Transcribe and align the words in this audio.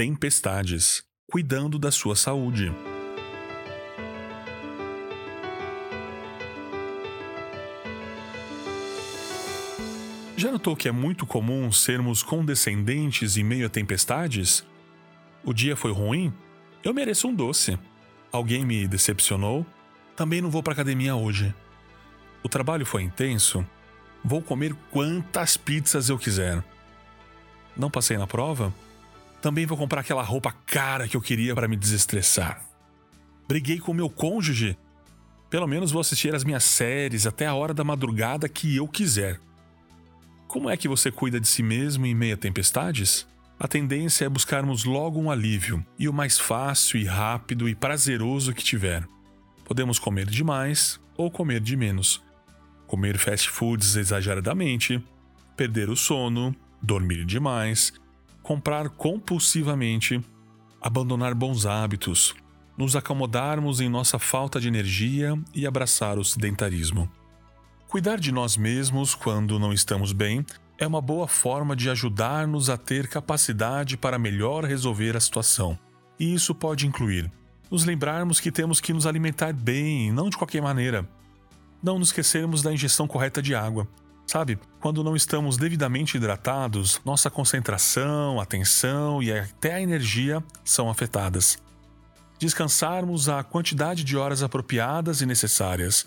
tempestades, 0.00 1.02
cuidando 1.30 1.78
da 1.78 1.92
sua 1.92 2.16
saúde. 2.16 2.72
Já 10.38 10.50
notou 10.50 10.74
que 10.74 10.88
é 10.88 10.90
muito 10.90 11.26
comum 11.26 11.70
sermos 11.70 12.22
condescendentes 12.22 13.36
em 13.36 13.44
meio 13.44 13.66
a 13.66 13.68
tempestades? 13.68 14.64
O 15.44 15.52
dia 15.52 15.76
foi 15.76 15.92
ruim? 15.92 16.32
Eu 16.82 16.94
mereço 16.94 17.28
um 17.28 17.34
doce. 17.34 17.78
Alguém 18.32 18.64
me 18.64 18.88
decepcionou? 18.88 19.66
Também 20.16 20.40
não 20.40 20.50
vou 20.50 20.62
para 20.62 20.72
academia 20.72 21.14
hoje. 21.14 21.54
O 22.42 22.48
trabalho 22.48 22.86
foi 22.86 23.02
intenso? 23.02 23.66
Vou 24.24 24.40
comer 24.40 24.74
quantas 24.90 25.58
pizzas 25.58 26.08
eu 26.08 26.18
quiser. 26.18 26.64
Não 27.76 27.90
passei 27.90 28.16
na 28.16 28.26
prova? 28.26 28.72
Também 29.40 29.66
vou 29.66 29.76
comprar 29.76 30.00
aquela 30.00 30.22
roupa 30.22 30.52
cara 30.66 31.08
que 31.08 31.16
eu 31.16 31.20
queria 31.20 31.54
para 31.54 31.68
me 31.68 31.76
desestressar. 31.76 32.62
Briguei 33.48 33.78
com 33.78 33.94
meu 33.94 34.10
cônjuge? 34.10 34.76
Pelo 35.48 35.66
menos 35.66 35.90
vou 35.90 36.00
assistir 36.00 36.34
as 36.34 36.44
minhas 36.44 36.62
séries 36.62 37.26
até 37.26 37.46
a 37.46 37.54
hora 37.54 37.74
da 37.74 37.82
madrugada 37.82 38.48
que 38.48 38.76
eu 38.76 38.86
quiser. 38.86 39.40
Como 40.46 40.68
é 40.68 40.76
que 40.76 40.88
você 40.88 41.10
cuida 41.10 41.40
de 41.40 41.48
si 41.48 41.62
mesmo 41.62 42.06
em 42.06 42.14
meio 42.14 42.34
a 42.34 42.38
tempestades? 42.38 43.26
A 43.58 43.68
tendência 43.68 44.24
é 44.24 44.28
buscarmos 44.28 44.84
logo 44.84 45.20
um 45.20 45.30
alívio, 45.30 45.84
e 45.98 46.08
o 46.08 46.12
mais 46.12 46.38
fácil 46.38 46.98
e 46.98 47.04
rápido 47.04 47.68
e 47.68 47.74
prazeroso 47.74 48.54
que 48.54 48.64
tiver. 48.64 49.06
Podemos 49.64 49.98
comer 49.98 50.26
demais 50.26 50.98
ou 51.16 51.30
comer 51.30 51.60
de 51.60 51.76
menos. 51.76 52.22
Comer 52.86 53.18
fast 53.18 53.50
foods 53.50 53.96
exageradamente, 53.96 55.04
perder 55.56 55.90
o 55.90 55.96
sono, 55.96 56.56
dormir 56.82 57.24
demais, 57.24 57.92
comprar 58.50 58.88
compulsivamente, 58.88 60.20
abandonar 60.80 61.36
bons 61.36 61.66
hábitos, 61.66 62.34
nos 62.76 62.96
acomodarmos 62.96 63.80
em 63.80 63.88
nossa 63.88 64.18
falta 64.18 64.60
de 64.60 64.66
energia 64.66 65.40
e 65.54 65.68
abraçar 65.68 66.18
o 66.18 66.24
sedentarismo. 66.24 67.08
Cuidar 67.86 68.18
de 68.18 68.32
nós 68.32 68.56
mesmos 68.56 69.14
quando 69.14 69.56
não 69.56 69.72
estamos 69.72 70.12
bem 70.12 70.44
é 70.76 70.84
uma 70.84 71.00
boa 71.00 71.28
forma 71.28 71.76
de 71.76 71.88
ajudar-nos 71.90 72.68
a 72.68 72.76
ter 72.76 73.06
capacidade 73.06 73.96
para 73.96 74.18
melhor 74.18 74.64
resolver 74.64 75.16
a 75.16 75.20
situação. 75.20 75.78
E 76.18 76.34
isso 76.34 76.52
pode 76.52 76.88
incluir 76.88 77.30
nos 77.70 77.84
lembrarmos 77.84 78.40
que 78.40 78.50
temos 78.50 78.80
que 78.80 78.92
nos 78.92 79.06
alimentar 79.06 79.52
bem, 79.52 80.10
não 80.10 80.28
de 80.28 80.36
qualquer 80.36 80.60
maneira. 80.60 81.08
Não 81.80 82.00
nos 82.00 82.08
esquecermos 82.08 82.62
da 82.62 82.72
ingestão 82.72 83.06
correta 83.06 83.40
de 83.40 83.54
água. 83.54 83.86
Sabe, 84.30 84.60
quando 84.78 85.02
não 85.02 85.16
estamos 85.16 85.56
devidamente 85.56 86.16
hidratados, 86.16 87.00
nossa 87.04 87.28
concentração, 87.28 88.40
atenção 88.40 89.20
e 89.20 89.32
até 89.32 89.74
a 89.74 89.82
energia 89.82 90.40
são 90.64 90.88
afetadas. 90.88 91.58
Descansarmos 92.38 93.28
a 93.28 93.42
quantidade 93.42 94.04
de 94.04 94.16
horas 94.16 94.44
apropriadas 94.44 95.20
e 95.20 95.26
necessárias 95.26 96.06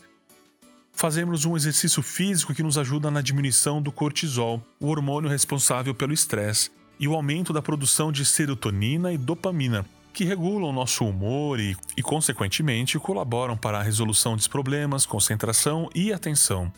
fazemos 0.93 1.43
um 1.43 1.57
exercício 1.57 2.01
físico 2.01 2.53
que 2.53 2.63
nos 2.63 2.77
ajuda 2.77 3.11
na 3.11 3.19
diminuição 3.19 3.81
do 3.81 3.91
cortisol, 3.91 4.65
o 4.79 4.87
hormônio 4.87 5.29
responsável 5.29 5.93
pelo 5.93 6.13
estresse, 6.13 6.71
e 6.97 7.09
o 7.09 7.15
aumento 7.15 7.51
da 7.51 7.61
produção 7.61 8.09
de 8.09 8.23
serotonina 8.23 9.11
e 9.11 9.17
dopamina, 9.17 9.85
que 10.13 10.23
regulam 10.23 10.71
nosso 10.71 11.03
humor 11.03 11.59
e, 11.59 11.75
e, 11.97 12.01
consequentemente, 12.01 12.97
colaboram 12.99 13.57
para 13.57 13.79
a 13.79 13.83
resolução 13.83 14.37
dos 14.37 14.47
problemas, 14.47 15.05
concentração 15.05 15.89
e 15.93 16.13
atenção. 16.13 16.71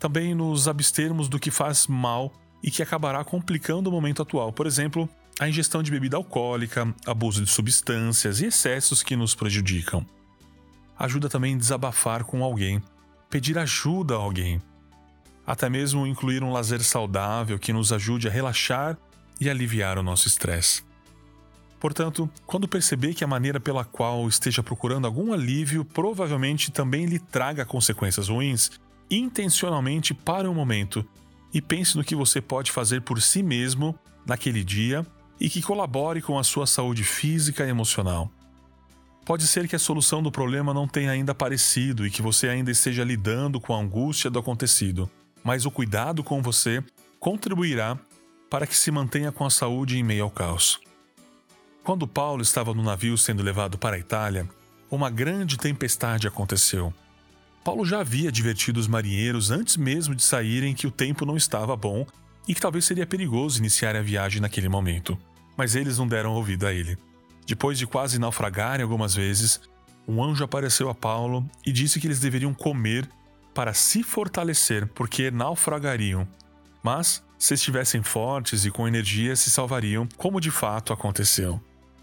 Também 0.00 0.34
nos 0.34 0.66
abstermos 0.66 1.28
do 1.28 1.38
que 1.38 1.50
faz 1.50 1.86
mal 1.86 2.32
e 2.62 2.70
que 2.70 2.82
acabará 2.82 3.22
complicando 3.22 3.90
o 3.90 3.92
momento 3.92 4.22
atual, 4.22 4.50
por 4.50 4.66
exemplo, 4.66 5.06
a 5.38 5.46
ingestão 5.46 5.82
de 5.82 5.90
bebida 5.90 6.16
alcoólica, 6.16 6.92
abuso 7.06 7.44
de 7.44 7.50
substâncias 7.50 8.40
e 8.40 8.46
excessos 8.46 9.02
que 9.02 9.14
nos 9.14 9.34
prejudicam. 9.34 10.04
Ajuda 10.98 11.28
também 11.28 11.56
desabafar 11.56 12.24
com 12.24 12.42
alguém, 12.42 12.82
pedir 13.28 13.58
ajuda 13.58 14.14
a 14.14 14.18
alguém. 14.18 14.60
Até 15.46 15.68
mesmo 15.68 16.06
incluir 16.06 16.42
um 16.42 16.52
lazer 16.52 16.82
saudável 16.82 17.58
que 17.58 17.72
nos 17.72 17.92
ajude 17.92 18.26
a 18.26 18.30
relaxar 18.30 18.96
e 19.38 19.50
aliviar 19.50 19.98
o 19.98 20.02
nosso 20.02 20.28
estresse. 20.28 20.82
Portanto, 21.78 22.28
quando 22.46 22.68
perceber 22.68 23.12
que 23.14 23.24
a 23.24 23.26
maneira 23.26 23.60
pela 23.60 23.84
qual 23.84 24.26
esteja 24.28 24.62
procurando 24.62 25.06
algum 25.06 25.32
alívio 25.32 25.84
provavelmente 25.84 26.70
também 26.70 27.04
lhe 27.06 27.18
traga 27.18 27.64
consequências 27.64 28.28
ruins, 28.28 28.70
intencionalmente 29.10 30.14
pare 30.14 30.46
um 30.46 30.54
momento 30.54 31.04
e 31.52 31.60
pense 31.60 31.96
no 31.96 32.04
que 32.04 32.14
você 32.14 32.40
pode 32.40 32.70
fazer 32.70 33.02
por 33.02 33.20
si 33.20 33.42
mesmo 33.42 33.98
naquele 34.26 34.62
dia 34.62 35.04
e 35.40 35.48
que 35.48 35.62
colabore 35.62 36.22
com 36.22 36.38
a 36.38 36.44
sua 36.44 36.66
saúde 36.66 37.02
física 37.02 37.64
e 37.64 37.70
emocional. 37.70 38.30
Pode 39.24 39.46
ser 39.46 39.68
que 39.68 39.76
a 39.76 39.78
solução 39.78 40.22
do 40.22 40.30
problema 40.30 40.74
não 40.74 40.86
tenha 40.86 41.10
ainda 41.10 41.32
aparecido 41.32 42.06
e 42.06 42.10
que 42.10 42.22
você 42.22 42.48
ainda 42.48 42.70
esteja 42.70 43.04
lidando 43.04 43.60
com 43.60 43.74
a 43.74 43.80
angústia 43.80 44.30
do 44.30 44.38
acontecido, 44.38 45.10
mas 45.42 45.66
o 45.66 45.70
cuidado 45.70 46.22
com 46.22 46.42
você 46.42 46.82
contribuirá 47.18 47.98
para 48.48 48.66
que 48.66 48.76
se 48.76 48.90
mantenha 48.90 49.30
com 49.30 49.44
a 49.44 49.50
saúde 49.50 49.98
em 49.98 50.02
meio 50.02 50.24
ao 50.24 50.30
caos. 50.30 50.80
Quando 51.82 52.06
Paulo 52.06 52.42
estava 52.42 52.74
no 52.74 52.82
navio 52.82 53.16
sendo 53.16 53.42
levado 53.42 53.78
para 53.78 53.96
a 53.96 53.98
Itália, 53.98 54.48
uma 54.90 55.08
grande 55.08 55.56
tempestade 55.56 56.26
aconteceu. 56.26 56.92
Paulo 57.70 57.86
já 57.86 58.00
havia 58.00 58.30
advertido 58.30 58.80
os 58.80 58.88
marinheiros 58.88 59.52
antes 59.52 59.76
mesmo 59.76 60.12
de 60.12 60.24
saírem 60.24 60.74
que 60.74 60.88
o 60.88 60.90
tempo 60.90 61.24
não 61.24 61.36
estava 61.36 61.76
bom 61.76 62.04
e 62.48 62.52
que 62.52 62.60
talvez 62.60 62.84
seria 62.84 63.06
perigoso 63.06 63.60
iniciar 63.60 63.94
a 63.94 64.02
viagem 64.02 64.42
naquele 64.42 64.68
momento, 64.68 65.16
mas 65.56 65.76
eles 65.76 65.96
não 65.96 66.08
deram 66.08 66.32
ouvido 66.32 66.66
a 66.66 66.72
ele. 66.72 66.98
Depois 67.46 67.78
de 67.78 67.86
quase 67.86 68.18
naufragarem 68.18 68.82
algumas 68.82 69.14
vezes, 69.14 69.60
um 70.08 70.20
anjo 70.20 70.42
apareceu 70.42 70.90
a 70.90 70.94
Paulo 70.96 71.48
e 71.64 71.70
disse 71.70 72.00
que 72.00 72.08
eles 72.08 72.18
deveriam 72.18 72.52
comer 72.52 73.08
para 73.54 73.72
se 73.72 74.02
fortalecer, 74.02 74.88
porque 74.88 75.30
naufragariam. 75.30 76.26
Mas, 76.82 77.22
se 77.38 77.54
estivessem 77.54 78.02
fortes 78.02 78.64
e 78.64 78.70
com 78.72 78.88
energia, 78.88 79.36
se 79.36 79.48
salvariam, 79.48 80.08
como 80.16 80.40
de 80.40 80.50
fato 80.50 80.92
aconteceu. 80.92 81.62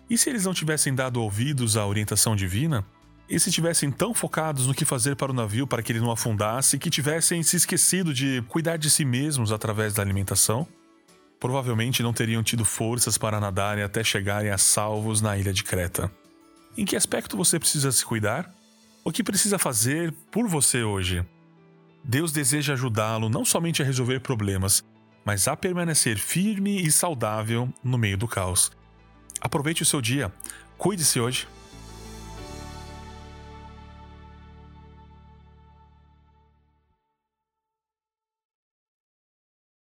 E 0.10 0.18
se 0.18 0.30
eles 0.30 0.46
não 0.46 0.54
tivessem 0.54 0.96
dado 0.96 1.22
ouvidos 1.22 1.76
à 1.76 1.86
orientação 1.86 2.38
divina? 2.38 2.86
E 3.30 3.40
se 3.40 3.52
tivessem 3.52 3.92
tão 3.92 4.14
focados 4.14 4.68
no 4.68 4.74
que 4.74 4.86
fazer 4.86 5.16
para 5.16 5.32
o 5.32 5.36
navio 5.36 5.68
para 5.68 5.84
que 5.84 5.92
ele 5.92 6.00
não 6.00 6.12
afundasse 6.12 6.80
que 6.80 6.90
tivessem 6.90 7.44
se 7.44 7.58
esquecido 7.58 8.14
de 8.14 8.42
cuidar 8.48 8.78
de 8.78 8.90
si 8.90 9.04
mesmos 9.04 9.52
através 9.52 9.94
da 9.94 10.02
alimentação? 10.02 10.68
provavelmente 11.40 12.04
não 12.04 12.14
teriam 12.14 12.44
tido 12.44 12.66
forças 12.66 13.18
para 13.18 13.40
nadarem 13.40 13.84
até 13.84 14.04
chegarem 14.04 14.52
a 14.52 14.58
salvos 14.58 15.22
na 15.22 15.38
ilha 15.38 15.54
de 15.54 15.64
Creta. 15.64 16.12
Em 16.78 16.86
que 16.86 16.96
aspecto 16.96 17.38
você 17.38 17.60
precisa 17.60 17.92
se 17.92 18.06
cuidar? 18.06 18.54
O 19.04 19.12
que 19.12 19.24
precisa 19.24 19.58
fazer 19.58 20.14
por 20.32 20.48
você 20.48 20.84
hoje? 20.84 21.26
Deus 22.04 22.32
deseja 22.32 22.74
ajudá-lo 22.74 23.30
não 23.30 23.44
somente 23.44 23.82
a 23.82 23.86
resolver 23.86 24.20
problemas, 24.20 24.84
mas 25.26 25.48
a 25.48 25.56
permanecer 25.56 26.18
firme 26.18 26.82
e 26.82 26.92
saudável 26.92 27.72
no 27.84 27.98
meio 27.98 28.18
do 28.18 28.28
caos. 28.28 28.72
Aproveite 29.40 29.84
o 29.84 29.86
seu 29.86 30.02
dia, 30.02 30.32
cuide-se 30.78 31.20
hoje. 31.20 31.48